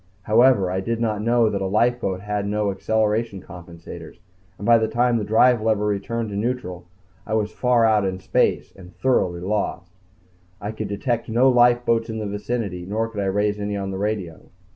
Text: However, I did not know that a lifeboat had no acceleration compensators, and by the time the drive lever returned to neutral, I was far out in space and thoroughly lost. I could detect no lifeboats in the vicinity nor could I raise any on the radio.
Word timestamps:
However, 0.23 0.71
I 0.71 0.79
did 0.79 0.99
not 0.99 1.21
know 1.21 1.47
that 1.51 1.61
a 1.61 1.67
lifeboat 1.67 2.21
had 2.21 2.47
no 2.47 2.71
acceleration 2.71 3.39
compensators, 3.39 4.17
and 4.57 4.65
by 4.65 4.79
the 4.79 4.87
time 4.87 5.17
the 5.19 5.23
drive 5.23 5.61
lever 5.61 5.85
returned 5.85 6.31
to 6.31 6.35
neutral, 6.35 6.87
I 7.23 7.35
was 7.35 7.51
far 7.51 7.85
out 7.85 8.03
in 8.03 8.17
space 8.17 8.73
and 8.75 8.97
thoroughly 8.97 9.41
lost. 9.41 9.91
I 10.59 10.71
could 10.71 10.87
detect 10.87 11.29
no 11.29 11.49
lifeboats 11.49 12.09
in 12.09 12.17
the 12.17 12.25
vicinity 12.25 12.83
nor 12.83 13.09
could 13.09 13.21
I 13.21 13.25
raise 13.25 13.59
any 13.59 13.77
on 13.77 13.91
the 13.91 13.99
radio. 13.99 14.49